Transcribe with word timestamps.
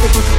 Take 0.00 0.14
my 0.14 0.29